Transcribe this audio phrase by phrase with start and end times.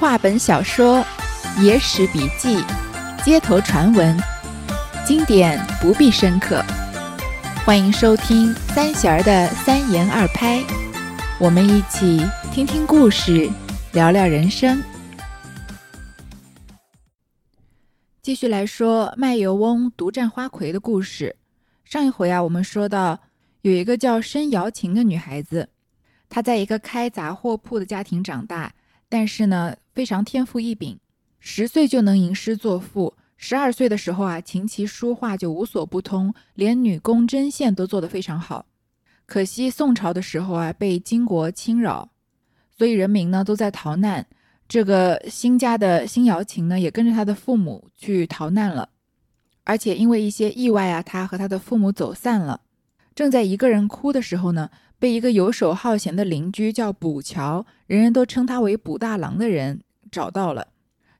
[0.00, 1.04] 话本小说、
[1.60, 2.64] 野史笔记、
[3.22, 4.16] 街头传闻，
[5.04, 6.64] 经典不必深刻。
[7.66, 10.64] 欢迎收听三弦儿的三言二拍，
[11.38, 13.50] 我们一起听听故事，
[13.92, 14.82] 聊聊人生。
[18.22, 21.36] 继续来说卖油翁独占花魁的故事。
[21.84, 23.20] 上一回啊，我们说到
[23.60, 25.68] 有一个叫申瑶琴的女孩子，
[26.30, 28.72] 她在一个开杂货铺的家庭长大，
[29.10, 29.74] 但是呢。
[29.92, 30.98] 非常天赋异禀，
[31.38, 33.14] 十岁就能吟诗作赋。
[33.36, 38.66] 十二岁的时候啊，琴棋书画就无所不通，连女工针线都做得非常好。
[39.26, 42.10] 可惜宋朝的时候啊，被金国侵扰，
[42.76, 44.26] 所以人民呢都在逃难。
[44.68, 48.90] 这个新家的新瑶琴呢，也跟着他的父母去逃难了。
[49.64, 52.60] 而且因为一些意外啊，他和他的父母走散了。
[53.14, 54.70] 正在一个人哭的时候呢。
[55.00, 59.80] 被一个游手好闲的邻居叫卜乔，人人都称他为卜大郎的人
[60.12, 60.68] 找到了。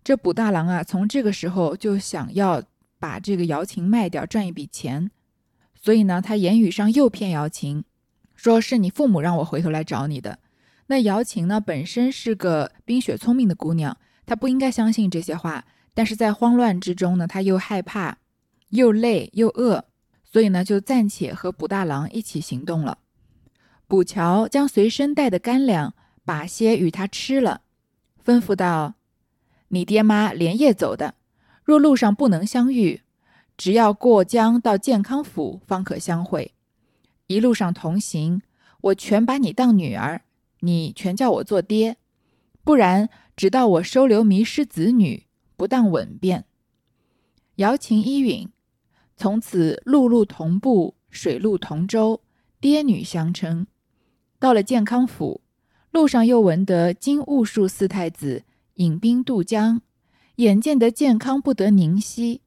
[0.04, 2.62] 这卜大郎啊，从这个时候就想要
[2.98, 5.10] 把这个瑶琴卖掉，赚一笔钱。
[5.74, 7.82] 所以呢，他言语上诱骗瑶琴，
[8.36, 10.38] 说是你父母让我回头来找你的。
[10.88, 15.64] 那瑶琴呢，本身是个冰雪聪明的姑娘，她不应该相信这些话。
[15.94, 18.18] 但是在慌乱之中呢，她又害怕，
[18.68, 19.84] 又累又饿，
[20.30, 22.98] 所以呢，就暂且和卜大郎一起行动了。
[23.90, 27.62] 卜乔将随身带的干粮把些与他吃了，
[28.24, 28.94] 吩咐道
[29.66, 31.16] ：“你爹妈连夜走的，
[31.64, 33.02] 若路上不能相遇，
[33.56, 36.54] 只要过江到健康府方可相会。
[37.26, 38.42] 一路上同行，
[38.80, 40.22] 我全把你当女儿，
[40.60, 41.96] 你全叫我做爹，
[42.62, 46.44] 不然直到我收留迷失子女，不当稳便。”
[47.58, 48.48] 瑶琴依允，
[49.16, 52.22] 从此陆路同步，水陆同舟，
[52.60, 53.66] 爹女相称。
[54.40, 55.42] 到了健康府，
[55.90, 58.44] 路上又闻得金兀术四太子
[58.76, 59.82] 引兵渡江，
[60.36, 62.40] 眼见得健康不得宁息，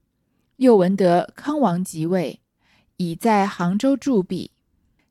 [0.55, 2.41] 又闻得康王即位，
[2.97, 4.49] 已在杭州驻跸，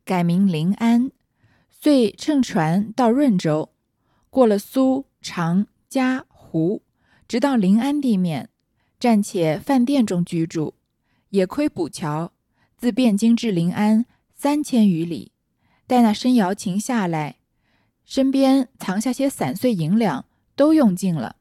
[0.04, 1.12] 改名临安，
[1.70, 3.70] 遂乘船到润州，
[4.28, 6.82] 过了苏常嘉湖，
[7.28, 8.48] 直到临安地面，
[8.98, 10.74] 暂且饭店中居住。
[11.28, 12.32] 也亏补桥，
[12.76, 14.04] 自汴京至临安
[14.34, 15.30] 三千余里。
[15.92, 17.36] 待那申瑶琴下来，
[18.06, 20.24] 身边藏下些散碎银两，
[20.56, 21.36] 都用尽了，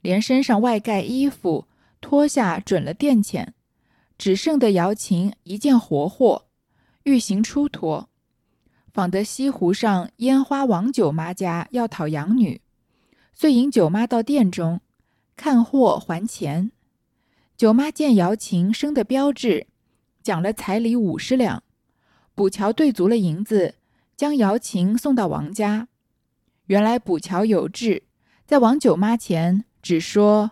[0.00, 1.66] 连身上外盖衣服
[2.00, 3.52] 脱下准了垫钱，
[4.16, 6.46] 只剩得瑶琴一件活货，
[7.02, 8.08] 欲行出脱，
[8.90, 12.62] 访得西湖上烟花王九妈家要讨养女，
[13.34, 14.80] 遂引九妈到店中
[15.36, 16.72] 看货还钱。
[17.54, 19.66] 九妈见瑶琴生的标致，
[20.22, 21.62] 讲了彩礼五十两，
[22.34, 23.74] 补桥兑足了银子。
[24.20, 25.88] 将瑶琴送到王家，
[26.66, 28.02] 原来卜乔有志，
[28.44, 30.50] 在王九妈前只说：“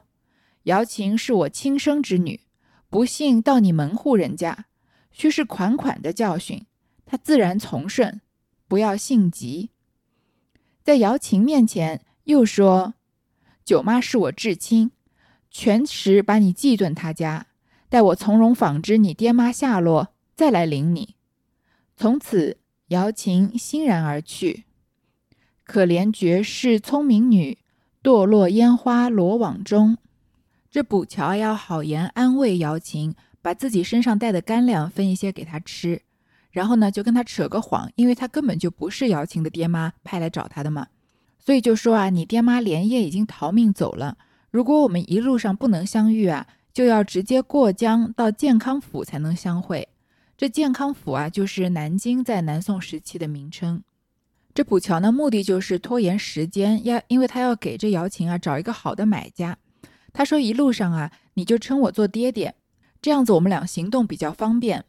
[0.64, 2.40] 瑶琴是我亲生之女，
[2.88, 4.64] 不幸到你门户人家，
[5.10, 6.64] 须是款款的教训，
[7.04, 8.22] 她自然从顺，
[8.66, 9.68] 不要性急。”
[10.82, 12.94] 在瑶琴面前又说
[13.66, 14.92] ：“九妈是我至亲，
[15.50, 17.48] 全时把你寄顿他家，
[17.90, 21.16] 待我从容访知你爹妈下落，再来领你。”
[21.98, 22.56] 从此。
[22.88, 24.64] 瑶琴欣然而去，
[25.62, 27.58] 可怜绝世聪明女，
[28.02, 29.98] 堕落烟花罗网中。
[30.70, 36.00] 这卜乔要好言安慰瑶琴，把自己身上带的干粮分一些给她吃，
[36.50, 40.86] 然后呢就跟他扯个谎，因为他根本就不是瑶琴的爹妈派来找他的嘛，
[41.38, 44.16] 所以就说啊，你爹妈连夜已经逃命走了，
[44.50, 49.88] 如果我们一路上不能相遇啊，就要直接过江到健康府才能相会。
[50.38, 53.82] 这健康府啊，就是南京在南宋时期的名称。
[54.54, 59.58] 这补桥呢，目的就是拖延时间，要因为他要给这瑶琴啊找一个好的买家。
[60.12, 62.54] 他说一路上啊，你就称我做爹爹，
[63.02, 64.84] 这样子我们俩行动比较方便。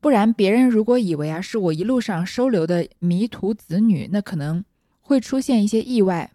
[0.00, 4.64] 不然别人如果以为啊是我一路上收留的迷途子女，那可能
[5.00, 6.32] 会出现一些意外。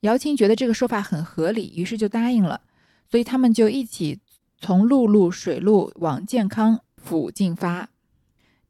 [0.00, 2.62] 瑶琴觉得这个说法很合理，于是就答应了。
[3.08, 4.18] 所以他们就一起
[4.58, 6.80] 从陆路、水路往健康。
[7.04, 7.90] 府进发，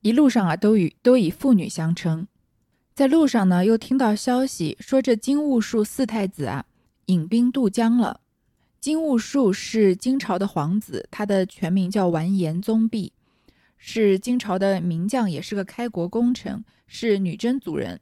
[0.00, 2.26] 一路上啊，都与都以父女相称。
[2.92, 6.66] 在路上呢，又听到消息说，这金兀术四太子啊，
[7.06, 8.20] 引兵渡江了。
[8.80, 13.12] 金兀术是金朝的皇子，他的全名叫完颜宗弼，
[13.78, 18.00] 是金朝的名将，也是个开国功臣，是女真族人。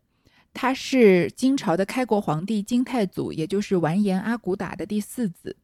[0.55, 5.57] 他是金朝的开国皇帝金太祖，也就是完颜阿骨打的第四子。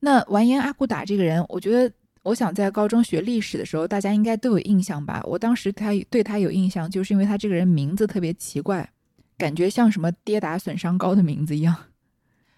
[0.00, 1.94] 那完颜阿骨打这个人，我觉得。
[2.22, 5.22] 我想在高中学历史的时候，大家应该都有印象吧？
[5.24, 8.90] 我当时他对他有印象，就是因为他这个人名字特别奇怪，
[9.38, 11.74] 感觉像什么跌打损伤高的名字一样。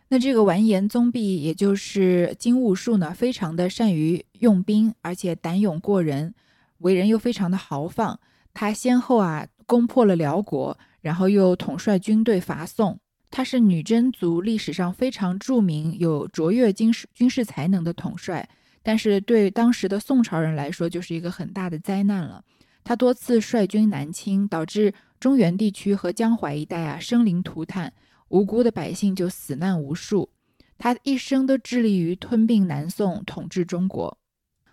[0.09, 6.35] 那这个完颜宗弼，也就是金兀术呢，非常的善于用兵，而且胆勇过人，
[6.79, 8.19] 为人又非常的豪放。
[8.53, 12.99] 他先后啊攻破了辽国，然后又统帅军队伐宋。
[13.31, 18.47] 他是女真族历史上非常著名、有卓越军事军事才能的统帅，
[18.82, 22.44] 但是对当时的宋朝人来说，就是一个很大的灾难了。
[22.84, 27.93] 他多次率军南侵，导致中原地区和江淮一带啊生灵涂炭，
[28.29, 30.31] 无辜的百姓就死难无数。
[30.79, 34.19] 他一生都致力于吞并南宋，统治中国。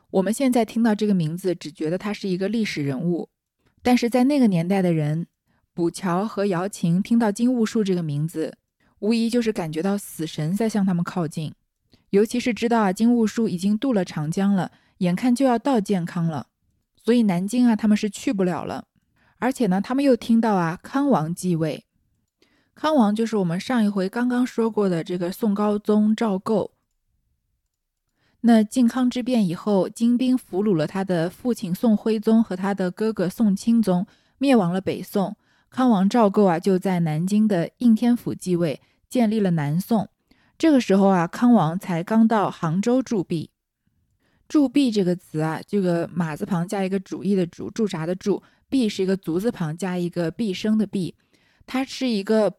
[0.10, 3.30] 我们现在听到这个名字，只觉得他是一个历史人物，
[3.84, 5.28] 但是在那个年代的人。
[5.72, 8.58] 卜乔和姚琴听到金兀术这个名字，
[9.00, 11.54] 无疑就是感觉到死神在向他们靠近。
[12.12, 16.48] 尤其是知道啊，金兀术已经渡了长江了，眼看就要到健康了，
[16.96, 18.86] 所以南京啊，他们是去不了了。
[19.38, 21.86] 而且呢，他们又听到啊，康王继位。
[22.74, 26.72] 康王就是我们上一回刚刚说过的这个宋高宗赵构。
[28.42, 34.08] 那靖康之变以后，金兵俘虏了他的父亲宋徽宗和他的哥哥宋钦宗，
[34.38, 35.36] 灭亡了北宋。
[35.70, 40.10] 康王赵构啊，就在南京的应天府继位，建立了南宋。
[40.60, 43.48] 这个时候啊，康王才刚到杭州驻跸。
[44.50, 51.16] 驻跸这个词啊，这个马字旁加一个主义的主，驻扎的驻，跸是一个足字旁加一个毕生的毕，
[51.66, 52.54] 它是一个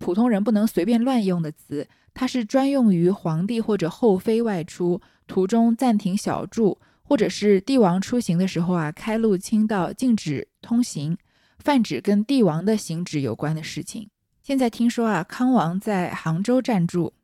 [0.00, 11.16] 普通人不能随便乱用的词，它是专用于皇帝或者后妃外出途中暂停小住，或者是帝王出行的时候啊，开路倾道，禁止通行。
[11.60, 14.10] 泛指跟帝王的行止有关的事情。
[14.42, 17.14] 现在听说啊，康王在杭州暂住，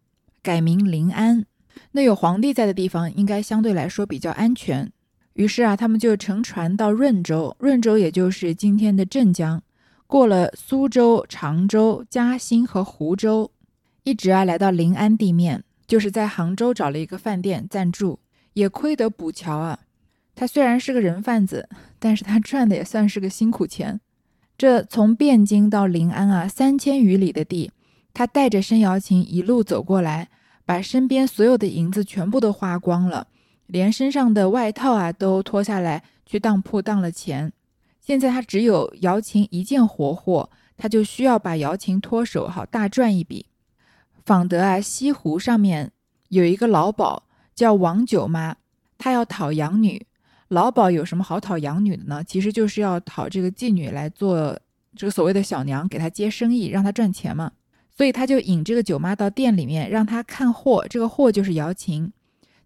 [0.43, 1.45] 改名临安。
[1.93, 4.93] 那有皇帝在的地方，应该相对来说比较安全。
[5.35, 9.63] 于是啊，他们就乘船到润州，润州也就是今天的镇江，
[10.07, 13.51] 过了苏州、常州、嘉兴和湖州，
[14.03, 18.19] 一直啊来到临安地面，就是在杭州找了一个饭店暂住。
[18.55, 19.79] 也亏得补桥啊，
[20.35, 21.69] 他虽然是个人贩子，
[22.01, 24.01] 但是他赚的也算是个辛苦钱。
[24.59, 27.71] 这从汴京到临安啊，三千余里的地，
[28.13, 30.29] 他带着申瑶琴一路走过来，
[30.65, 33.29] 把身边所有的银子全部都花光了，
[33.67, 37.53] 连身上的外套啊都脱下来去当铺当了钱。
[38.01, 43.47] 现在他只有瑶琴一件活货，他就需要把瑶琴脱手，好大赚一笔。
[44.25, 45.93] 访得啊，西湖上面
[46.29, 47.23] 有一个老鸨
[47.55, 48.57] 叫王九妈，
[48.99, 50.07] 她要讨养女。
[50.49, 52.25] 老鸨有什么好讨养女的呢？
[52.25, 54.59] 其实就是要讨这个妓女来做
[54.97, 57.53] 这个所谓的小娘，给她接生意，让她赚钱嘛。
[58.01, 60.87] 所以他就引这个九妈到店里面，让她看货。
[60.89, 62.11] 这个货就是瑶琴。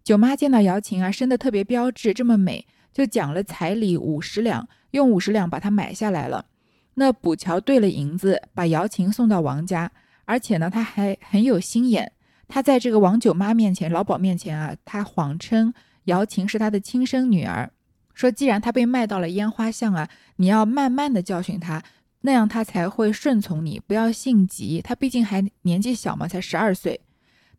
[0.01, 6.45] 九妈见到瑶琴啊，生的特别标致，这么美，就讲了彩礼五十两，用五十两把她买下来了。
[6.93, 9.91] 那卜桥兑了银子，把瑶琴送到王家，
[10.23, 12.13] 而且呢，他还很有心眼。
[12.47, 15.73] 他在这个王九妈面前、老鸨面前啊，他谎称
[16.05, 17.69] 瑶琴是他的亲生女儿。
[18.13, 21.83] 说，既然他被卖到了烟花巷啊，你要慢慢的教训他，
[22.25, 24.81] 那样他才会顺从你，不要性急。
[24.81, 26.99] 他毕竟还年纪小嘛，才十二岁。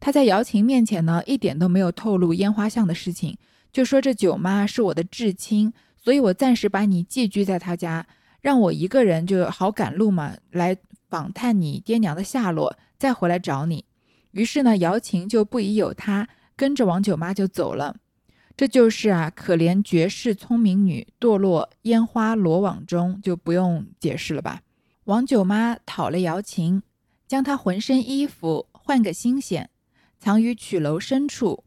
[0.00, 3.38] 他在瑶琴面前呢，一点都没有透露烟花巷的事情，
[3.72, 8.04] 就说这九妈是我的至亲，所以我暂时把你寄居在他家，
[8.40, 10.76] 让我一个人就好赶路嘛，来
[11.08, 13.84] 访探你爹娘的下落，再回来找你。
[14.32, 17.94] 于是呢，瑶琴就不疑有他，跟着王九妈就走了。
[18.56, 24.62] 这就是啊，可怜绝世聪明女堕落烟花罗网中，就不用解释了吧。
[25.04, 26.82] 王九妈讨了瑶琴，
[27.28, 29.68] 将她浑身衣服换个新鲜，
[30.18, 31.64] 藏于曲楼深处，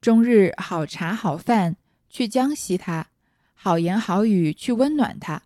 [0.00, 1.76] 终日好茶好饭
[2.10, 3.10] 去将息她，
[3.54, 5.42] 好言好语去温暖她。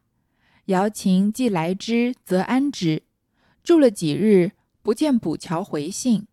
[0.64, 3.02] 瑶琴既来之，则安之。
[3.62, 6.26] 住了几日，不见补桥回信，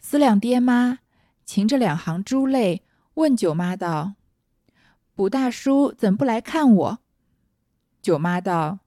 [0.00, 1.00] 思量爹妈，
[1.46, 2.82] 噙着两行珠泪。
[3.16, 4.16] 问九妈道
[5.16, 6.98] ：“卜大叔怎不来看我？”
[8.02, 8.80] 九妈道：“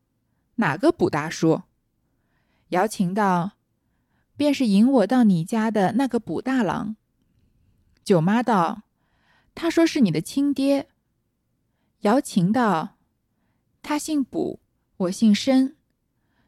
[0.57, 1.63] 哪个卜大叔？”
[2.69, 3.53] 瑶琴道
[4.37, 6.95] ：“便是引我到你家的那个卜大郎。”
[8.05, 8.83] 九妈道
[9.55, 10.87] ：“他说是你的亲爹。”
[12.01, 12.97] 瑶琴道
[13.81, 14.59] ：“他姓卜，
[14.97, 15.75] 我姓申，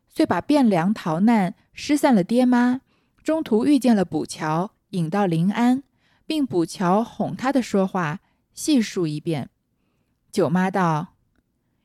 [0.07, 2.81] 遂把汴梁逃难，失散了爹妈，
[3.23, 5.81] 中途遇见了卜乔，引到临安。”
[6.31, 8.21] 并补乔哄他的说话，
[8.53, 9.50] 细述一遍。
[10.31, 11.15] 九妈道：“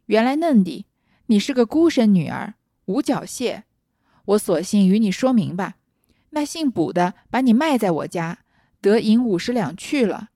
[0.06, 0.86] 原来嫩的，
[1.26, 3.64] 你是个孤身女儿，无脚蟹。
[4.24, 5.78] 我索性与你说明吧。
[6.30, 8.44] 那姓卜的把你卖在我家，
[8.80, 10.28] 得银五十两去了。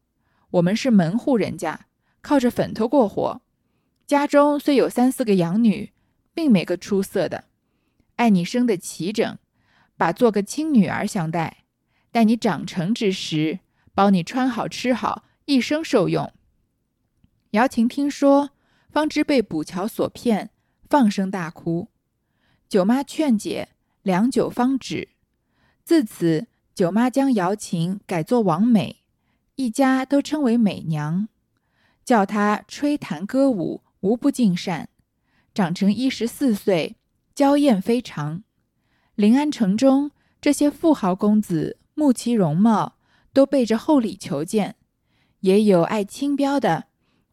[0.50, 1.86] 我们是门户人家，
[2.20, 3.40] 靠着粉头过活。
[4.08, 5.92] 家中虽有三四个养女，
[6.34, 7.44] 并没个出色的。
[8.16, 9.38] 爱你生得齐整，
[9.96, 11.58] 把做个亲女儿相待。
[12.10, 13.60] 待你长成之时，
[13.94, 16.32] 保你穿好吃好，一生受用。
[17.50, 18.50] 姚琴听说，
[18.90, 20.50] 方知被卜桥所骗，
[20.88, 21.88] 放声大哭。
[22.68, 23.70] 九妈劝解，
[24.02, 25.08] 良久方止。
[25.84, 29.02] 自此，九妈将姚琴改作王美，
[29.56, 31.28] 一家都称为美娘，
[32.04, 34.88] 叫她吹弹歌舞，无不尽善。
[35.52, 36.96] 长成一十四岁，
[37.34, 38.44] 娇艳非常。
[39.16, 41.78] 临安城中这些富豪公子。
[41.94, 42.94] 慕其容貌，
[43.32, 44.72] 都背着厚礼求见；
[45.40, 46.86] 也有爱轻标的，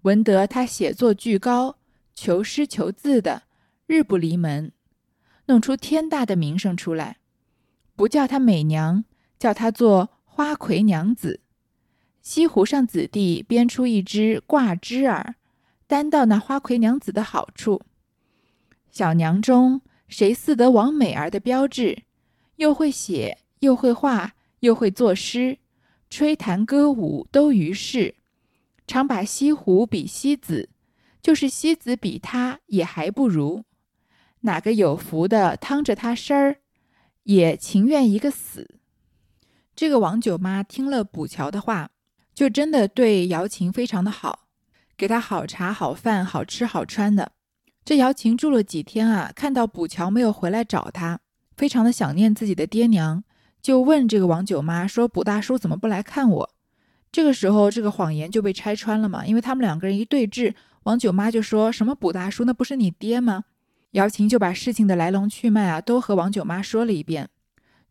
[0.03, 1.77] 闻得他写作句高，
[2.13, 3.43] 求诗求字的，
[3.87, 4.71] 日不离门，
[5.47, 7.17] 弄出天大的名声出来。
[7.95, 9.05] 不叫他美娘，
[9.39, 11.41] 叫他做花魁娘子。
[12.21, 15.35] 西湖上子弟编出一支挂枝儿，
[15.87, 17.81] 单道那花魁娘子的好处。
[18.91, 22.03] 小娘中谁似得王美儿的标志？
[22.57, 24.33] 又会写，又会画。
[24.61, 25.59] 又会作诗，
[26.09, 28.15] 吹弹歌舞都于世，
[28.87, 30.69] 常把西湖比西子，
[31.21, 33.63] 就是西子比他也还不如。
[34.41, 36.57] 哪个有福的趟着他身儿，
[37.23, 38.75] 也情愿一个死。
[39.75, 41.91] 这个王九妈听了卜桥的话，
[42.33, 44.47] 就真的对姚琴非常的好，
[44.95, 47.33] 给她好茶好饭好吃好穿的。
[47.83, 51.19] 这姚琴住了几天啊，看到卜桥没有回来找她，
[51.55, 53.23] 非常的想念自己的爹娘。
[53.61, 56.49] 就问这个王九妈说：“卜大叔怎么不来看我？”
[57.11, 59.25] 这个时候，这个谎言就被拆穿了嘛。
[59.25, 63.43] 因为他们两个人一对峙，王九妈就说什么：“卜大叔那不是你爹吗？”
[63.91, 67.29] 姚琴就把事情的来龙去脉啊都和王九妈说了一遍。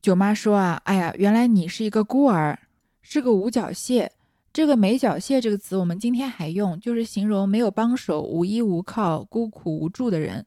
[0.00, 2.58] 九妈说：“啊，哎呀，原来你是一个孤儿，
[3.02, 4.12] 是个无脚蟹。
[4.52, 10.46] 这个没脚蟹这个词，我们今天还用，就是形容没有帮手、无依无靠、孤苦无助的人。”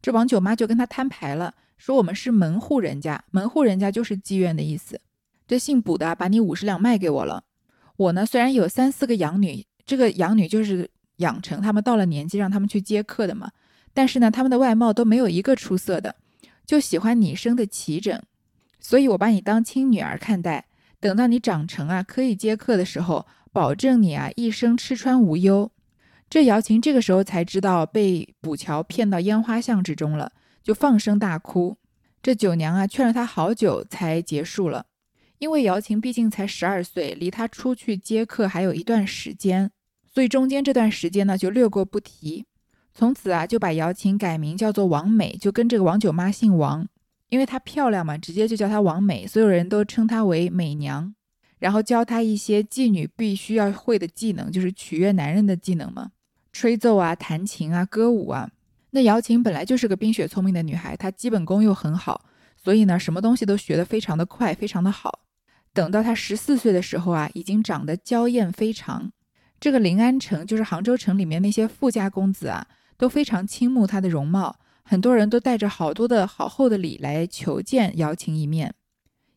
[0.00, 1.54] 这王九妈就跟他摊牌了。
[1.78, 5.00] 说我们是门户人家，门户人家就是妓院的意思。
[5.46, 7.44] 这姓卜的把你五十两卖给我了。
[7.96, 13.50] 我呢虽然有三四个养女，这个养女就是养成他们到了年纪让他们去接客的嘛。
[13.94, 16.14] 但是呢，他们的外貌都没有一个出色的，
[16.66, 18.20] 就喜欢你生的齐整。
[18.78, 20.66] 所以我把你当亲女儿看待。
[21.00, 25.70] 等到你长成啊，可以接客的时候，保证你啊一生吃穿无忧。
[26.28, 30.32] 这姚琴这个时候才知道被卜桥骗到烟花巷之中了。
[30.68, 31.78] 就放声大哭，
[32.22, 34.84] 这九娘啊劝了他好久才结束了，
[35.38, 39.70] 因为姚琴毕竟才十二岁，离他出去接客还有一段时间，
[40.12, 42.44] 所以中间这段时间呢就略过不提。
[42.92, 46.86] 从此啊就把姚琴改名叫做王美，就跟这个王九妈姓王，
[47.30, 51.14] 因为她漂亮嘛，直接就叫她王美，所有人都称她为美娘，
[51.58, 56.10] 然后教她一些妓女必须要会的技能，就是取悦男人的技能嘛，
[56.52, 58.50] 吹奏啊、弹琴啊、歌舞啊。
[58.90, 62.24] 那姚琴本来就是个冰雪聪明的女孩，她基本功又很好，
[62.56, 65.20] 所以呢，什么东西都学得非常的快，非常的好。
[65.74, 69.12] 等到她十四岁的时候啊，已经长得娇艳非常。
[69.60, 72.66] 这个临安城，就是杭州城里面那些富家公子啊，
[72.96, 78.74] 都非常倾慕她的容貌，很多人都带着好多的好厚的礼来求见姚琴一面。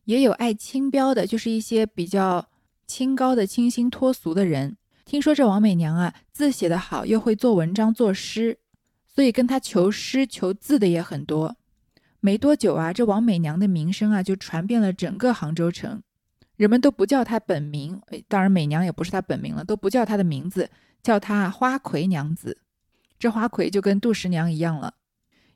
[0.04, 2.48] 也有爱清标的，就是一些比较
[2.86, 4.76] 清高的、清新脱俗的人。
[5.04, 8.58] 听说这王美娘啊，字写得好，又会做文章、作诗。
[9.14, 11.56] 所以跟他求诗求字的也很多，
[12.20, 16.02] 没多久啊，这王美娘的名声啊就传遍了整个杭州城，
[16.56, 20.70] 人们都不叫她本名，当然美娘也不是她本名了，都不叫她的名字，
[21.02, 22.58] 叫她花魁娘子。
[23.18, 24.94] 这花魁就跟杜十娘一样了，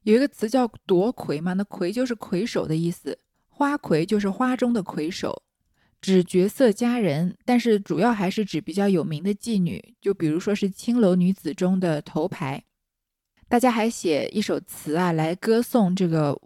[0.03, 5.43] 有一个词叫夺魁嘛，那魁就是魁首的意思，花魁就是花中的魁首，
[6.01, 12.63] 指绝色佳人，但是主要还是指比较有名的妓女，就比如说是青楼女子中的头牌。
[13.49, 16.37] 大家还写一首词啊，来歌颂这个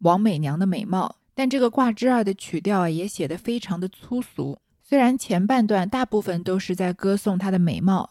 [0.00, 1.16] 王美娘的美貌。
[1.34, 4.58] 但这个挂枝儿的曲调，也写得非常的粗俗。
[4.82, 8.10] 虽然前半段大部分都是在歌颂她的美貌，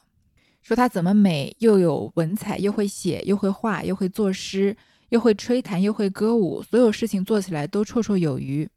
[0.63, 4.75] 说她怎么美，又有文采，又会写，又会画，又会作诗，
[5.09, 8.67] 又会吹弹，又会歌舞，所有事情做起来都绰绰有余。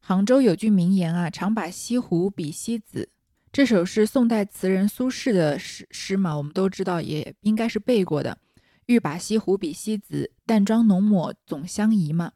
[0.00, 3.08] 杭州有句名言啊，常把西湖比西子。
[3.52, 8.36] 这首是宋代词人苏轼的诗诗嘛，我们都知道，也应该是背过的。
[8.86, 12.32] 欲把西湖比西子，淡妆浓抹总相宜嘛。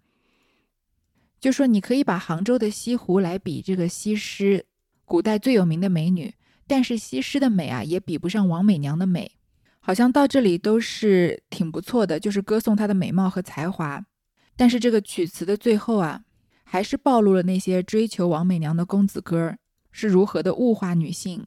[1.39, 4.67] 就说你可以把杭州的西湖来比这个西施，
[5.05, 6.35] 古代最有名的美女，
[6.67, 9.33] 但是西施的美啊，也比不上王美娘的美。
[9.79, 14.05] 好像到这里都是挺不错的，就是歌颂她的美貌和才华。
[14.57, 16.25] 但是这个曲词的最后啊，
[16.65, 19.57] 还是暴露了那些追求王美娘的公子哥
[19.93, 21.47] 是如何的物化女性。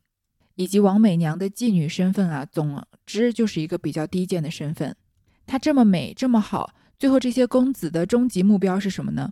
[0.60, 4.94] 以及王美娘的妓女身份啊，总之就是一个比较低贱的身份。
[5.46, 9.32] 她这么美，这么好，最后这些公子的终极目标是什么呢？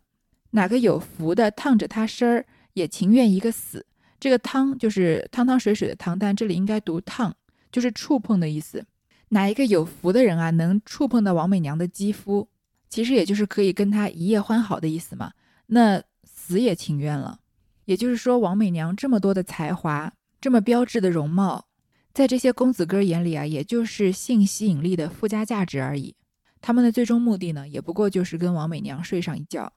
[0.51, 3.85] 哪个有福的烫着她身儿，也情愿一个死。
[4.17, 7.35] 这个汤就是汤汤水水的汤，但这里应该读烫，
[7.73, 8.85] 就是触碰的意思。
[9.27, 12.47] 哪一个有福的人啊，能触碰到王美娘的肌肤，
[12.87, 15.33] 其实也就是可以跟她一夜欢好的意思嘛。
[15.65, 17.41] 那死也情愿了。
[17.83, 21.67] 也就是说，王美娘这么多的才华，这么标致的容貌，
[22.13, 26.15] 在这些公子哥眼里啊，也就是性吸引力的附加价值而已。
[26.61, 29.73] 他们的最终目的呢，也不过就是跟王美娘睡上一觉。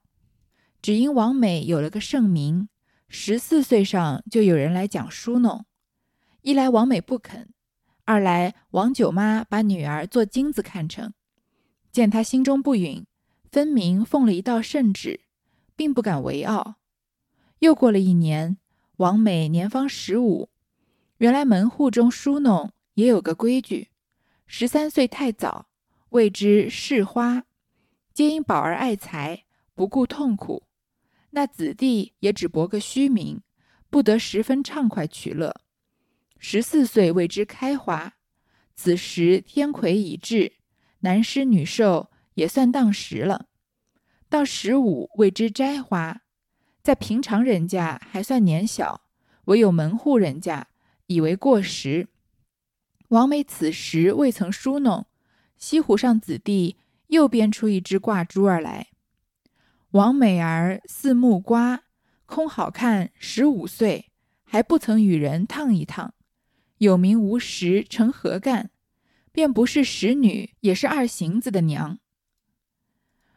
[0.82, 2.68] 只因王美有了个盛名。
[3.12, 5.64] 十四岁上就有人来讲书弄，
[6.42, 7.48] 一来王美不肯，
[8.04, 11.12] 二来王九妈把女儿做金子看成，
[11.90, 13.04] 见她心中不允，
[13.50, 15.22] 分明奉了一道圣旨，
[15.74, 16.76] 并不敢违拗。
[17.58, 18.58] 又过了一年，
[19.00, 20.50] 王美年方十五，
[21.16, 23.88] 原来门户中书弄也有个规矩，
[24.45, 25.71] 十三岁太早，
[26.11, 27.45] 谓之试花，
[28.12, 30.64] 皆因宝儿爱财，不顾痛苦。
[31.30, 33.40] 那子弟也只博个虚名，
[33.88, 35.62] 不得十分畅快取乐。
[36.38, 38.16] 十四岁谓之开花，
[38.75, 40.52] 此时天魁已至，
[40.99, 43.47] 男施女受也算当时了。
[44.28, 46.21] 到十五谓之摘花，
[46.90, 49.02] 在平常人家还算年小，
[49.44, 50.66] 唯有门户人家
[51.06, 52.09] 以为过时。
[53.11, 55.06] 王美此时未曾梳弄，
[55.56, 58.88] 西湖上子弟又编出一只挂珠儿来。
[59.92, 61.85] 王美儿似木瓜，
[62.26, 64.11] 空好看，十五岁
[64.42, 66.14] 还不曾与人烫一烫，
[66.78, 68.73] 有名无实，成何干？
[69.30, 72.00] 便不是使女，也是二行子的娘。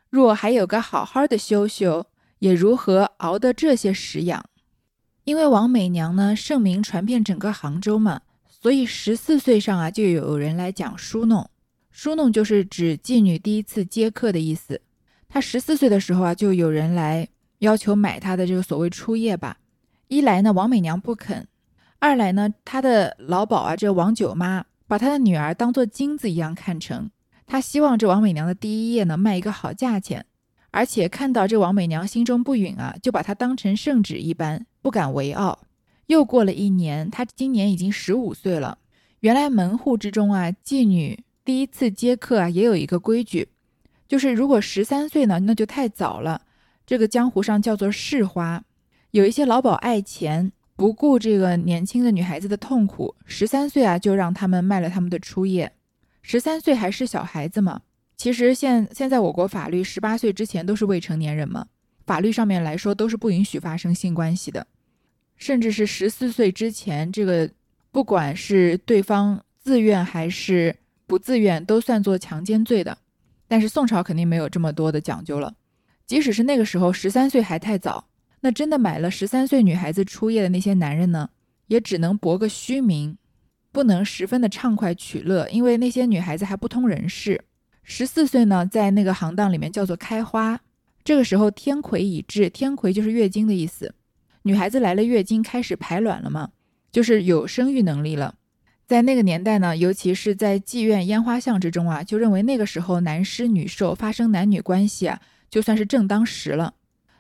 [0.10, 2.08] 若还有个好好的修修，
[2.44, 4.44] 也如何熬得这些食养？
[5.24, 8.20] 因为王美娘呢，盛名传遍整个杭州嘛，
[8.50, 11.50] 所以十四岁上啊，就有人来讲书弄。
[11.90, 14.82] 书弄就是指妓女第一次接客的意思。
[15.30, 17.26] 他十四岁的时候啊，就有人来
[17.60, 19.60] 要求买他的这个所谓初夜吧。
[20.10, 21.46] 一来呢，王美娘不肯；
[22.00, 27.10] 二来呢，他的老鸨啊，这王九妈把他的女儿当做金子一样看成。
[27.48, 30.26] 他希望这王美娘的第一夜呢卖一个好价钱，
[30.74, 35.60] 而且看到这王美娘心中不允啊，就把她当成圣旨一般，不敢违拗。
[36.08, 38.80] 又过了一年，她今年已经十五岁了。
[39.20, 43.50] 原来门户之中啊，妓女第一次接客啊，也有一个规矩。
[44.08, 46.42] 就是如果十三岁呢，那就太早了。
[46.88, 48.64] 这个江湖上叫做市花，
[49.12, 55.72] 有一些老鸨爱钱，不顾这个年轻的女孩子的痛苦，十三岁啊就让他们卖了他们的初夜。
[56.24, 57.82] 十三岁还是小孩子嘛？
[58.24, 61.68] 其实现现在我国法律十八岁之前都是未成年人嘛，
[62.06, 64.66] 法律上面来说都是不允许发生性关系的，
[65.36, 67.52] 甚至是十四岁之前，这个
[67.92, 70.74] 不管是对方自愿还是
[71.06, 72.98] 不自愿，都算作强奸罪的。
[73.46, 75.54] 但是宋朝肯定没有这么多的讲究了，
[76.08, 78.08] 即使是那个时候十三岁还太早，
[78.40, 81.30] 那真的买了十三岁女孩子初夜的那些男人呢，
[81.68, 83.18] 也只能博个虚名，
[83.74, 87.44] 不能十分的畅快取乐，因为那些女孩子还不通人事。
[87.84, 90.60] 十四岁呢，在那个行当里面叫做开花，
[91.04, 93.94] 这个时候天癸已至，天癸就是月经的意思，
[94.44, 96.52] 女孩子来了月经开始排卵了嘛，
[96.92, 98.36] 就是有生育能力了。
[98.86, 106.76] 在那个年代呢，尤其是在妓院烟花巷之中啊，就认为那个时候男施女受发生男女关系啊，就算是正当时了。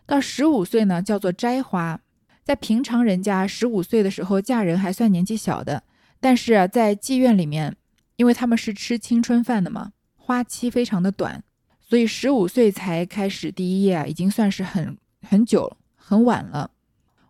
[0.05, 2.01] 到十五岁呢，叫做摘花。
[2.43, 5.83] 在平常人家十五岁的时候嫁人还算年纪小的，
[6.19, 7.77] 但是，在妓院里面，
[8.17, 9.93] 因为他们是吃青春饭的嘛，
[10.25, 11.43] 花期非常的短，
[11.81, 16.71] 所以十五岁才开始第一夜啊，已经算是很很久很晚了。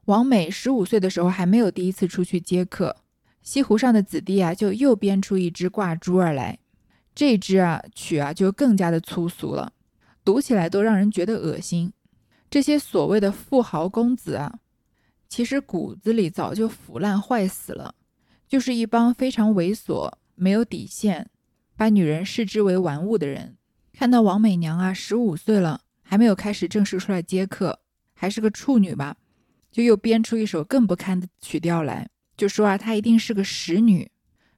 [0.05, 2.95] 王美十五岁的时候还没有第一次出去接客。
[3.41, 6.59] 西湖上的子弟啊，就又编出一支挂珠儿来，
[7.15, 9.73] 这支啊曲啊就更加的粗俗了，
[10.23, 11.91] 读起来都让人觉得恶心。
[12.51, 14.59] 这些所谓的富豪公子啊，
[15.27, 17.95] 其实骨子里早就腐烂坏死了，
[18.47, 21.31] 就是一帮非常猥琐、没有底线，
[21.75, 23.57] 把女人视之为玩物的人。
[23.91, 27.79] 看到王美娘啊，十五岁了，还没有开始正式出来接客，
[28.13, 29.17] 还是个处女吧，
[29.71, 32.09] 就又编出一首更不堪的曲调来。
[32.35, 34.09] 就说啊，她一定是个使女，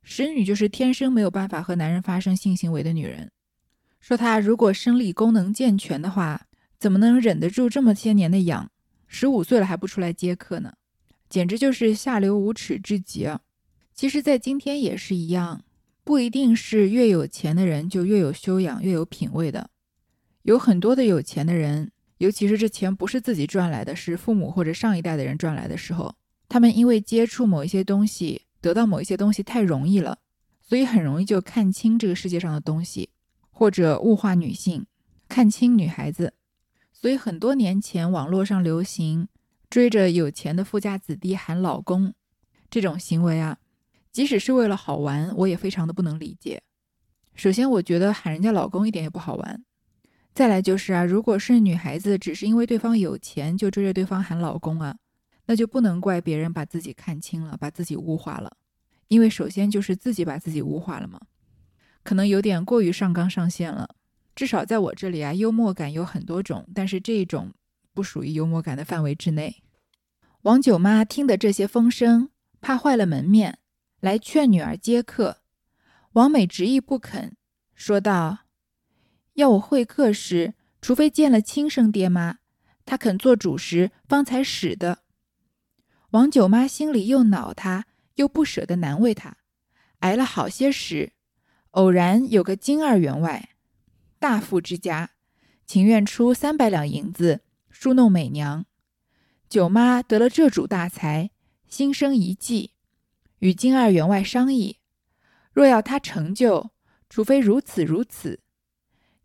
[0.03, 3.31] 使女就是天生没有办法和男人发生性行为的女人。
[3.99, 6.47] 说她如果生理功能健全的话，
[6.79, 8.71] 怎么能忍得住这么些年的养？
[9.07, 10.73] 十五岁了还不出来接客呢，
[11.29, 13.41] 简直就是下流无耻至极啊！
[13.93, 15.63] 其实，在今天也是一样，
[16.05, 19.71] 不一定是越有钱的人就越有修养、越有品位的。
[20.43, 26.15] 有很多的有钱的人，尤其是这钱不是自己赚来的，是父母或者上一代的人赚来的时候。
[26.47, 30.19] 他们因为接触某一些东西，得到某一些东西太容易了，
[30.61, 33.09] 所以很容易就看清这个世界上的东西，
[33.49, 34.85] 或者物化女性，
[35.27, 36.35] 看清女孩子。
[36.93, 39.27] 所以很多年前网络上流行
[39.71, 42.13] 追着有钱的富家子弟喊老公，
[42.69, 43.57] 这种行为啊，
[44.15, 46.63] 即使是为了好玩，我也非常的不能理解。
[47.33, 49.65] 首先，我觉得喊人家老公一点也不好玩。
[50.33, 54.95] 再来就是啊，如果是女孩子，只是因为对方有钱就追着对方喊老公啊，
[55.47, 58.55] 那就不能怪别人把自己看清了，把自己物化了。
[59.09, 61.19] 因为首先就是自己把自己物化了嘛，
[62.01, 63.89] 可能有点过于上纲上线了。
[64.33, 67.51] 至少在我这里啊，幽默感有很多种，但是这一种
[67.93, 69.61] 不属于幽默感的范围之内。
[70.43, 72.29] 王九妈听得这些风声，
[72.61, 73.59] 怕坏了门面，
[74.05, 75.39] 来劝女儿接客。
[76.11, 77.31] 王美执意不肯，
[77.73, 78.45] 说道
[79.33, 82.37] ：“要我会客时，除非见了亲生爹妈，
[82.85, 84.99] 他肯做主时方才使的。”
[86.13, 89.37] 王九妈心里又恼他，又不舍得难为他，
[90.01, 91.13] 挨了好些时，
[91.71, 93.55] 偶然有个金二员外，
[94.19, 95.09] 大富之家，
[95.65, 97.41] 情愿出三百两银子
[97.71, 98.67] 梳弄美娘。
[99.49, 101.31] 九妈得了这主大财，
[101.67, 102.74] 心生一计，
[103.39, 104.79] 与金二员外商议。
[105.51, 106.71] 若要他成就，
[107.09, 108.41] 除非如此如此。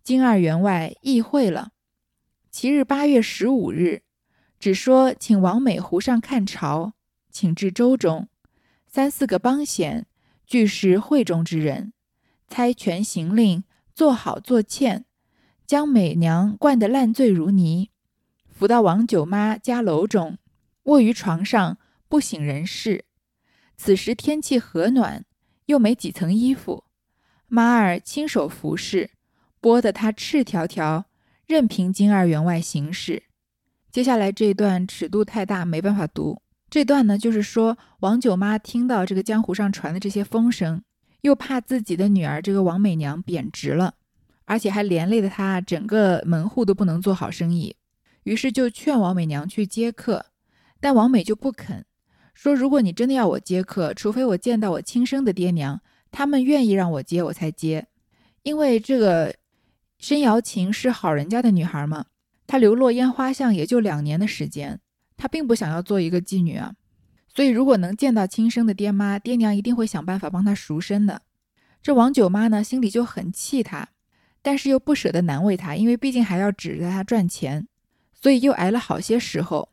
[0.03, 1.73] 金二员外意会了。
[2.51, 4.03] 其日八月十五日，
[4.59, 6.95] 只说请王美湖上看潮，
[7.31, 8.29] 请至州中，
[8.87, 10.07] 三四个帮闲，
[10.47, 11.93] 俱是会中之人，
[12.49, 13.63] 猜拳行令，
[13.95, 15.05] 做好做欠，
[15.67, 17.91] 将美娘灌得烂醉如泥，
[18.49, 20.39] 扶到王九妈家楼中，
[20.85, 23.05] 卧于床上，不省人事。
[23.83, 25.25] 此时天气和暖。
[25.65, 26.85] 又没几层衣服，
[27.47, 29.13] 妈儿亲手服侍，
[29.63, 31.07] 剥得他赤条条，
[31.47, 33.23] 任凭金二员外行事。
[33.91, 36.43] 接下来这一段尺度太大，没办法读。
[36.69, 40.83] 这段呢，就是说王九妈听到这个江湖上传的这些风声，
[41.23, 43.95] 又怕自己的女儿这个王美娘贬值了，
[44.45, 47.77] 而且还连累了她整个门户都不能做好生意，
[48.25, 50.27] 于是就劝王美娘去接客，
[50.81, 51.87] 但王美就不肯。
[52.41, 55.79] 说：“如果你真的要我接客，除非我见到我亲生的爹娘，
[56.11, 57.87] 他们愿意让我接，我才接。
[58.45, 59.35] 因为这个
[59.99, 62.07] 申瑶琴是好人家的女孩嘛，
[62.47, 64.81] 她流落烟花巷也就两年的时间，
[65.19, 66.73] 她并不想要做一个妓女啊。
[67.29, 71.21] 所以，如果能见到亲生的爹妈，爹娘一定会想办法帮她赎身的。
[71.83, 73.87] 这王九妈呢，心里就很气她，
[74.41, 77.69] 但是又不舍得难为她，因为毕竟还要指着她赚钱，
[78.15, 79.69] 所以又挨了好些时候。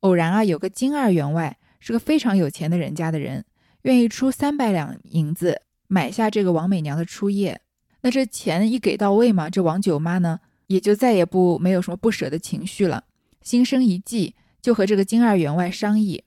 [0.00, 3.44] 偶然啊，有个金二员外。”是个非常有钱的人家的人，
[3.82, 7.60] 愿意出三百两银子买下这个王美娘的初夜。
[8.02, 13.04] 那这钱一给到位嘛，这王九妈呢也就再也不没有什么不舍的情绪了，
[13.42, 16.22] 心生一计，就和这个金二员外商议。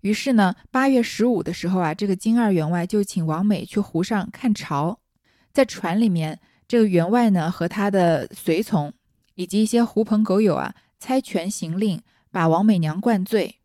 [0.00, 4.98] 于是呢，八月十五的时候啊，这个金二员外就请王美去湖上看潮，
[5.52, 8.92] 在船里面，这个员外呢和他的随从
[9.34, 13.56] 以及一些狐朋狗友啊，猜拳行令，把王美娘灌醉。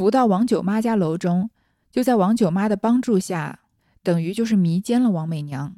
[0.00, 1.50] 扶到王九妈家楼中，
[1.92, 3.60] 就在王九妈的帮助下，
[4.02, 5.76] 等于就是迷奸了王美娘。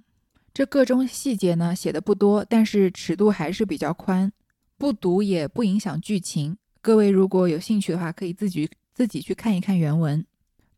[0.55, 4.31] 这个中细节呢写的不多，但是尺度还是比较宽，
[4.79, 6.57] 不读也不影响剧情。
[6.81, 10.25] 各位如果有兴趣的话，可以自己自己去看一看原文。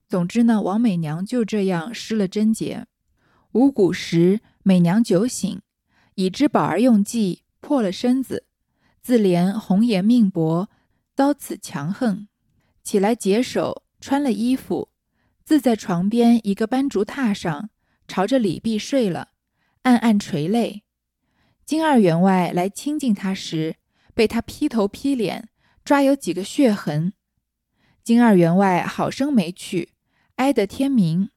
[0.09, 2.87] 总之呢，王美娘就这样失了贞洁。
[3.53, 5.61] 五谷时，美娘酒醒，
[6.15, 8.47] 已知宝儿用计破了身子，
[9.03, 10.71] 自怜红颜命薄，
[11.15, 12.27] 遭此强横。
[12.85, 14.91] 起来解手，穿了衣服，
[15.43, 17.71] 自在床边一个斑竹榻上，
[18.07, 19.31] 朝着李壁睡了，
[19.83, 20.83] 暗暗垂泪。
[21.65, 23.77] 金二员外来亲近他时，
[24.13, 25.49] 被他劈头劈脸，
[25.83, 27.15] 抓有几个血痕。
[28.03, 29.95] 金二员外好生没去，
[30.37, 31.31] 挨得天明，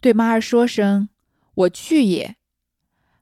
[0.00, 1.10] 对妈儿说声
[1.54, 2.36] ：“我去也。”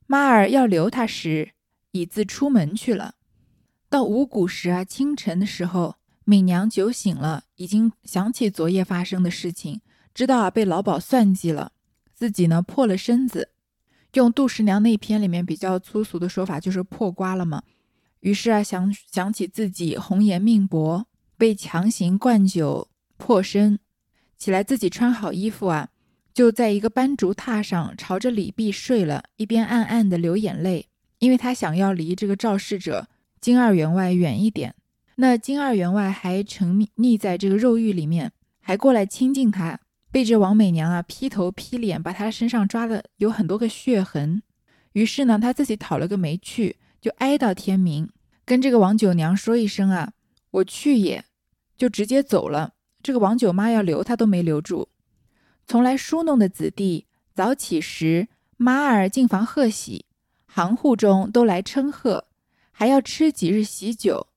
[0.07, 1.55] 妈儿要留他时，
[1.91, 3.17] 已自出门去了。
[3.89, 5.97] 到五谷时啊，清晨的时候。
[6.25, 9.81] 敏娘酒醒了，已经想起昨夜发生的事情，
[10.15, 11.73] 知道啊被老鸨算计了，
[12.15, 13.51] 自己呢破了身子，
[14.15, 17.63] 用杜十娘那篇里面比较粗俗的说法就是破瓜了嘛。
[18.21, 21.07] 于是啊想想起自己红颜命薄，
[21.37, 23.81] 被强行灌酒破身，
[24.39, 25.89] 起来自己穿好衣服啊，
[26.33, 30.87] 就在一个斑竹榻上朝着李碧睡了，一边暗暗的流眼泪，
[31.19, 33.09] 因为他想要离这个肇事者
[33.41, 34.77] 金二员外远一点。
[35.17, 44.43] 那金二员外还沉溺在这个肉欲里面，还过来亲近他，被这王美娘啊劈头劈脸，把他身上抓的有很多个血痕。
[44.93, 48.09] 于是呢，他自己讨了个没趣，就挨到天明，
[48.45, 50.13] 跟这个王九娘说一声啊，
[50.51, 51.25] 我去也，
[51.77, 52.75] 就直接走了。
[53.03, 54.89] 这个王九妈要留他都没留住。
[55.67, 60.07] 从来梳弄的子弟早起时，妈儿进房贺喜，
[60.47, 62.29] 行户中都来称贺，
[62.71, 64.29] 还要吃几日喜酒。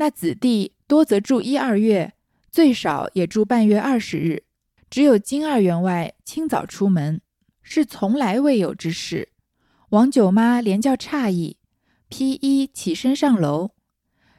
[0.00, 2.14] 那子弟多则住一二月，
[2.52, 4.44] 最少也住半月二十日。
[4.88, 7.20] 只有金二员外清早出门，
[7.62, 9.32] 是从来未有之事。
[9.90, 11.58] 王九妈连叫诧异，
[12.08, 13.72] 披衣起身上楼，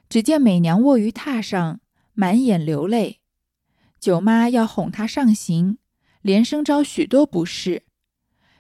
[0.07, 1.81] 只见美娘卧于榻上，
[2.13, 3.19] 满眼流泪。
[3.99, 5.77] 九妈要哄她上行，
[6.21, 7.83] 连声招许多不是，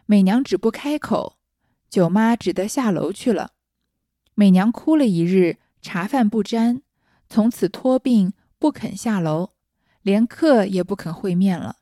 [0.05, 1.37] 美娘只不开口，
[1.89, 3.51] 九妈只得下楼去了。
[4.35, 6.81] 美娘哭了一日，茶饭不沾，
[7.29, 9.51] 从此托病不肯下楼，
[10.01, 11.77] 连客也不肯会面了。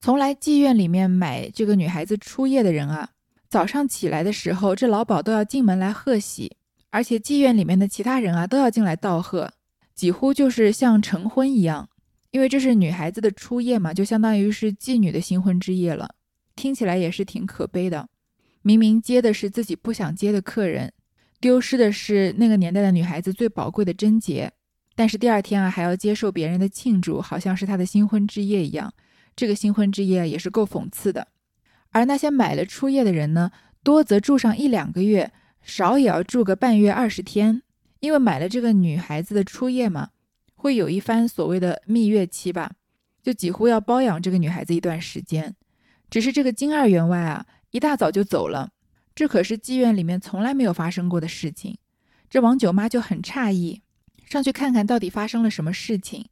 [0.00, 3.10] 从来妓院里面买这个女孩子初夜的人啊，
[3.48, 6.56] 早上起来的时候，这老鸨都要进门来贺喜，
[6.90, 9.52] 而且妓院里面的其他人啊都要进来道贺，
[9.94, 11.88] 几乎就是像成婚一样，
[12.30, 16.16] 因为这是女孩子的初夜嘛，就相当于是妓女的新婚之夜了。
[16.56, 18.08] 听起来也是挺可悲的，
[18.62, 20.92] 明明接的是自己不想接的客人，
[21.40, 24.52] 丢失的是那个年代的女孩子最宝贵的贞洁，
[25.00, 28.92] 但是第二天啊还要接受别人的庆祝，好像是他的新婚之夜一样。
[29.34, 31.28] 这个新婚之夜也是够讽刺的，
[31.88, 33.50] 而那些买了初夜的人呢，
[33.82, 35.32] 多则住上一两个月，
[35.62, 37.62] 少也要住个半月二十天，
[38.00, 40.10] 因为买了这个女孩子的初夜嘛，
[40.54, 42.72] 会有一番所谓的蜜月期吧，
[43.22, 45.56] 就几乎要包养这个女孩子一段时间。
[46.10, 48.72] 只是这个金二员外啊，一大早就走了，
[49.14, 51.78] 这可是妓院里面从来没有发生过的事情。
[52.28, 53.80] 这王九妈就很诧异，
[54.30, 56.26] 上去看看到底发生了什么事情。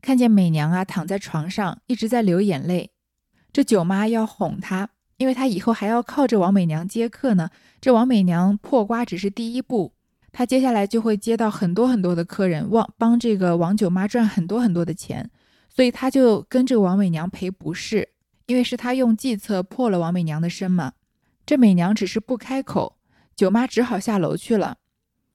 [0.00, 2.92] 看见美娘啊躺在床上，一直在流眼泪。
[3.52, 7.50] 这九妈要哄她，因为她以后还要靠着王美娘接客呢。
[7.80, 9.92] 这王美娘破瓜只是第一步，
[10.30, 15.28] 她接下来就会接到很多很多的客人，王帮这个王九妈赚很多很多的钱。
[15.68, 18.10] 所以她就跟这个王美娘赔不是，
[18.46, 20.92] 因为是她用计策破了王美娘的身嘛。
[21.44, 22.96] 这美娘只是不开口，
[23.34, 24.78] 九妈只好下楼去了。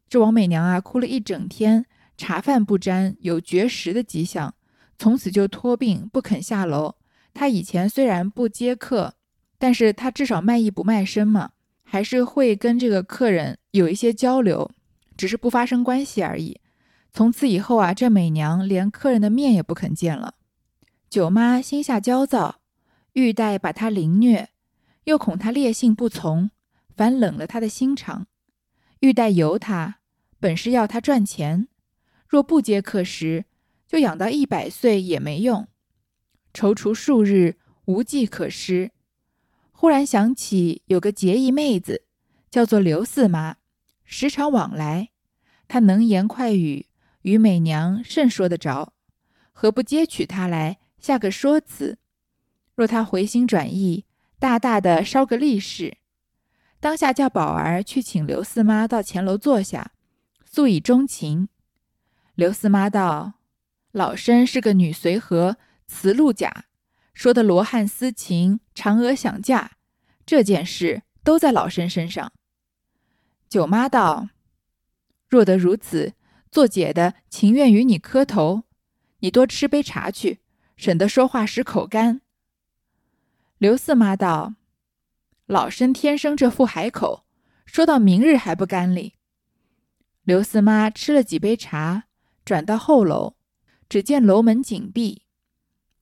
[0.08, 1.86] 这王美娘啊哭了一整天。
[2.18, 4.54] 茶饭不沾，有绝食的迹象，
[4.98, 6.96] 从此就托病不肯下楼。
[7.34, 9.16] 他以前虽然不接客，
[9.58, 11.52] 但是他至少卖艺不卖身嘛，
[11.84, 14.72] 还是会跟这个客人有一些交流，
[15.18, 16.62] 只是不发生关系而已。
[17.12, 20.36] 从此以后啊，这美娘连客人的面也不肯见了。
[21.10, 22.62] 九妈心下焦躁，
[23.14, 24.50] 欲待把他凌虐，
[25.06, 26.50] 又恐他烈性不从，
[26.96, 28.28] 反冷了他的心肠。
[29.00, 30.00] 欲待由他，
[30.40, 31.68] 本是要他赚钱。
[32.28, 33.46] 若不接客时，
[33.88, 35.68] 就养到一百岁也没用。
[36.54, 38.92] 踌躇数日，无计可施。
[39.72, 42.06] 忽然想起有个结义妹子，
[42.50, 43.58] 叫做刘四妈，
[44.04, 45.10] 时常往来。
[45.68, 46.88] 她能言快语，
[47.24, 48.94] 与美娘甚说得着。
[49.52, 51.98] 何不接取她来，下个说辞？
[52.74, 54.06] 若她回心转意，
[54.40, 55.98] 大大的烧个利是。
[56.80, 59.92] 当下叫宝儿去请刘四妈到前楼坐下，
[60.46, 61.50] 诉以衷情。
[62.36, 63.36] 刘四妈道
[63.94, 65.56] ：“老身是个女随和，
[65.88, 66.66] 慈禄甲，
[67.14, 69.72] 说的罗汉私情，嫦娥想嫁，
[70.26, 72.34] 这件事都在老身身上。”
[73.48, 74.28] 九妈道
[75.30, 76.16] ：“若得如此，
[76.52, 78.64] 做姐的情愿与你磕头，
[79.20, 80.42] 你多吃杯茶去，
[80.76, 82.20] 省得说话时口干。”
[83.58, 84.56] 刘四妈道
[85.48, 87.26] ：“老身天生这副海口，
[87.66, 89.14] 说到明日还不干哩。”
[90.24, 92.08] 刘四妈吃了几杯茶。
[92.46, 93.34] 转到后楼，
[93.90, 95.24] 只见楼门紧闭。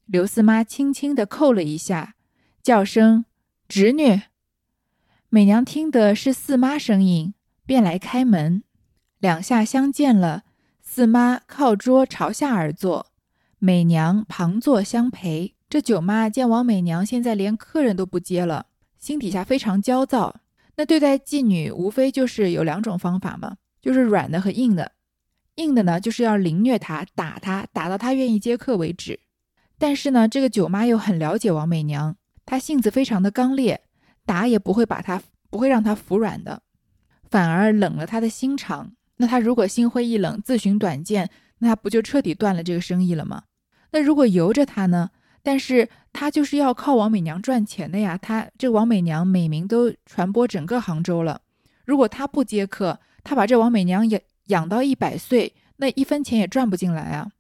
[0.06, 2.15] 刘四妈轻轻地叩了一下，
[2.62, 3.23] 叫声
[3.69, 4.23] “侄女”。
[5.29, 7.34] 美娘听的是四妈声音，
[7.65, 8.63] 便来开门。
[9.19, 10.43] 两下相见了，
[10.82, 13.08] 四妈靠桌朝下而坐，
[13.58, 15.56] 美娘旁坐相陪。
[15.69, 18.67] 这九妈见王美娘现在连客人都不接了，
[18.99, 20.41] 心底下非常焦躁。
[20.75, 24.91] 那对待妓女，无非就是有两种方法嘛，就是软的和硬的。
[25.56, 29.20] 硬的呢，就是要凌虐他，打他，打到他愿意接客为止。
[29.78, 33.82] 但是呢，这个九妈又很了解王美娘，她性子非常的刚烈，
[34.26, 36.62] 打也不会把她，不会让她服软的，
[37.30, 38.94] 反而冷了她的心肠。
[39.18, 43.44] 那她如果心灰意冷，自寻短见，那她不就彻底断了这个生意了吗？
[43.92, 45.12] 那如果由着她呢？
[45.44, 48.18] 但是她就是要靠王美娘赚钱的呀。
[48.18, 51.42] 她这王美娘美名都传播整个杭州了，
[51.86, 54.24] 如果她不接客，她把这王美娘也。
[54.47, 57.32] 养到一百岁，那一分钱也赚不进来啊！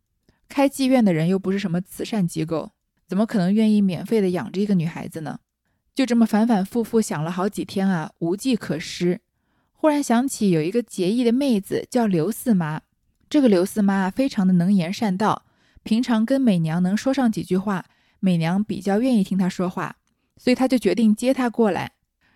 [0.47, 2.71] 开妓院的人又不是什么慈善机构，
[3.07, 5.39] 怎么可能愿意免费的养着一个女孩子呢？
[5.95, 9.21] 就这么反反复复想了好几天啊，无计可施。
[9.73, 12.81] 忽然想起有一个结义的妹子叫刘四妈，
[13.29, 15.43] 这个刘四妈非常的能言善道，
[15.83, 17.85] 平常跟美娘能说上几句话，
[18.19, 19.97] 美娘比较愿意听她说话，
[20.37, 21.91] 所以他就决定接她过来，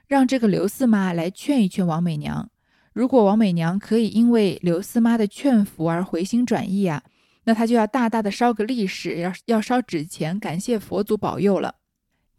[0.07, 2.49] 让这个刘四妈来劝一劝王美娘。
[2.97, 7.03] 如果王美娘可以因为刘四妈的劝服而回心转意啊，
[7.43, 11.75] 那她就要大大的烧个利是，要要烧纸钱，感谢佛祖保佑了。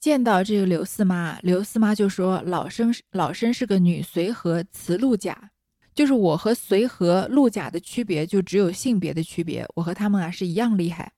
[0.00, 5.50] 见到这个刘四妈，刘四妈就说：“老生老生是个女随和，雌鹿甲，
[5.94, 9.64] 就是我和随和、陆甲的区别，就只有性别的区别。
[9.76, 11.12] 我和他们啊是一样厉害。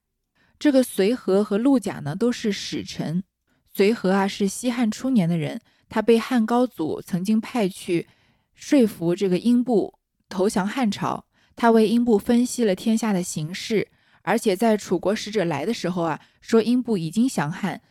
[0.59, 3.23] 这个随和和陆甲呢，都是使臣。
[3.73, 8.07] 随和啊是西汉初年的人，他被汉高祖曾经派去
[8.53, 11.25] 说服这个英布投降汉朝。
[11.55, 13.89] 他为英布分析了天下的形势，
[14.23, 17.81] 而且在楚国使者来的时候啊，说英布已经降汉。”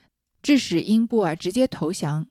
[0.42, 2.26] 致使英布啊直接投降。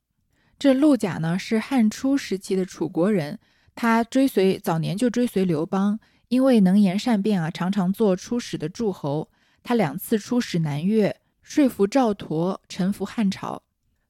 [0.57, 3.37] 这陆贾呢是汉初时期的楚国人，
[3.75, 9.29] 他追随早年就追随刘邦，因为能言善辩啊，常常做出使的诸侯。
[9.61, 13.61] 他两次出使南越，说服赵佗臣服汉朝。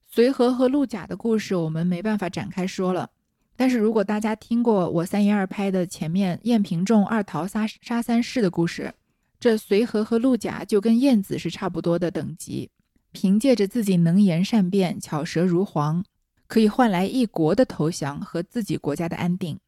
[0.09, 3.11] 随和和陆贾的故事我们没办法展开说了。
[3.59, 8.93] 但是如果大家听过我三言二拍的前面燕平仲二桃杀杀三士的故事，
[9.37, 12.69] 这随和和陆贾就跟燕子是差不多的等级。
[13.11, 16.01] 凭借着自己能言善辩、巧舌如簧，
[16.47, 19.59] 可以换来一国的投降和自己国家的安定。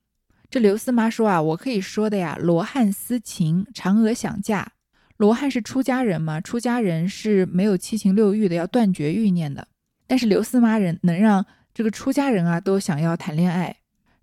[0.50, 4.72] 这刘四妈说啊，我可以说的呀，罗汉思情，嫦娥想嫁。
[5.18, 9.68] 罗汉是出家人嘛，出家人是没有七情六欲的，要断绝欲念的。
[10.08, 13.76] 但是刘四妈人能让这个出家人啊都想要谈恋爱。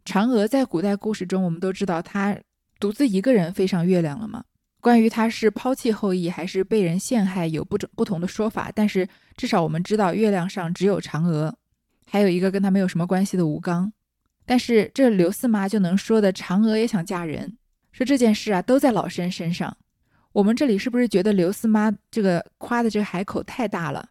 [0.09, 2.35] 嫦娥在古代故事中，我们都知道她
[2.81, 4.43] 独自一个人飞上月亮了嘛。
[4.81, 8.73] 关于她是抛弃后羿还是被人陷害，有不种不同的说法。
[8.75, 11.55] 但是至少我们知道，月亮上只有嫦娥，
[12.07, 13.93] 还有一个跟她没有什么关系的吴刚。
[14.47, 17.59] 但是这刘四妈就能说的，嫦娥也想嫁人，
[17.93, 19.77] 说这件事啊都在老身身上。
[20.33, 24.09] 我们这里是不是觉得刘四妈这个夸的这个海口太大了？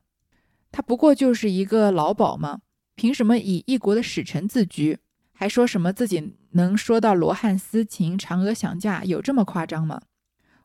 [0.72, 2.60] 她不过就是一个老鸨嘛，
[2.94, 5.00] 凭什么以一国的使臣自居，
[5.40, 10.02] 还说什么自己能说到罗汉私情，嫦娥想嫁，有这么夸张吗？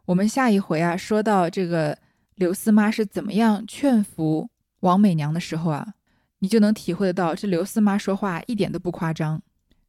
[0.07, 1.99] 我们下一回啊，说到这个
[2.37, 4.49] 刘四妈是怎么样劝服
[4.81, 5.93] 王美娘的时候啊，
[6.39, 9.43] 你就能体会得到，这刘四妈说话一点都不夸张，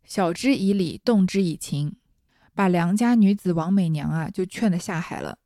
[0.03, 1.95] 晓之以理，动之以情，
[2.53, 5.37] 把良家女子王美娘啊就劝得下海了，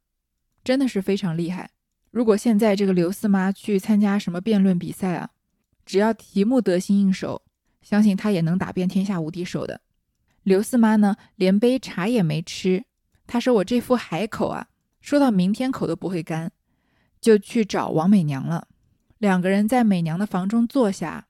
[0.64, 1.70] 真的是非常厉害。
[2.10, 5.30] 如果现在这个刘四妈去参加什么辩论比赛啊，
[5.86, 7.44] 只要题目得心应手，
[7.82, 9.82] 相信他也能打遍天下无敌手的。
[10.44, 12.86] 刘四妈呢，连杯茶也没吃。
[13.26, 14.70] 她说：“我这副海口啊，
[15.02, 16.52] 说到明天口都不会干，
[17.20, 18.70] 就去找王美娘了。
[19.18, 21.28] 两个人在美娘的房中坐下，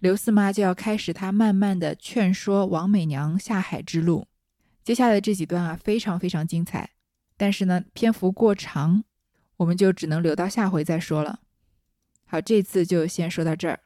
[0.00, 4.26] 刘四妈就要开始她慢慢的劝说王美娘下海之路。
[4.84, 6.90] 接下来这几段啊，非常非常精彩，
[7.38, 9.04] 但是呢，篇幅过长，
[9.56, 11.40] 我们就只能留到下回再说了。
[12.26, 13.80] 好，这次就先说到这儿。”